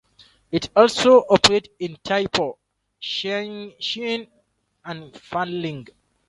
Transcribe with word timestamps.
It 0.51 0.71
also 0.75 1.25
operates 1.29 1.69
in 1.77 1.95
Tai 2.03 2.25
Po, 2.25 2.57
Sheung 2.99 3.75
Shui 3.79 4.27
and 4.83 5.13
Fanling. 5.15 5.89